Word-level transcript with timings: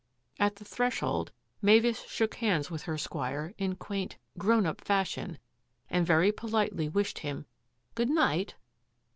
At 0.39 0.55
the 0.55 0.65
threshold 0.65 1.31
Mavis 1.61 2.01
shook 2.07 2.33
hands 2.33 2.71
with 2.71 2.81
her 2.85 2.97
squire 2.97 3.53
in 3.59 3.75
quaint" 3.75 4.17
grown 4.39 4.65
up" 4.65 4.81
fashion, 4.81 5.37
and 5.91 6.07
very 6.07 6.31
politely 6.31 6.89
wished 6.89 7.19
him" 7.19 7.45
good 7.93 8.09
night." 8.09 8.55